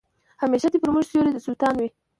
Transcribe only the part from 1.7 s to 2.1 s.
وي